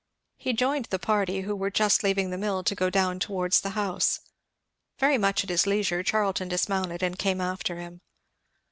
He 0.39 0.53
joined 0.53 0.85
the 0.85 0.97
party, 0.97 1.41
who 1.41 1.55
were 1.55 1.69
just 1.69 2.01
leaving 2.01 2.31
the 2.31 2.37
mill 2.39 2.63
to 2.63 2.73
go 2.73 2.89
down 2.89 3.19
towards 3.19 3.61
the 3.61 3.69
house. 3.77 4.19
Very 4.97 5.19
much 5.19 5.43
at 5.43 5.51
his 5.51 5.67
leisure 5.67 6.01
Charlton 6.01 6.47
dismounted 6.47 7.03
and 7.03 7.19
came 7.19 7.39
after 7.39 7.75
him. 7.75 8.01